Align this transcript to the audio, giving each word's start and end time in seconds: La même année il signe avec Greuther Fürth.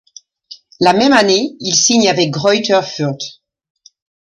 La 0.79 0.93
même 0.93 1.13
année 1.13 1.55
il 1.59 1.75
signe 1.75 2.09
avec 2.09 2.31
Greuther 2.31 2.83
Fürth. 2.83 3.39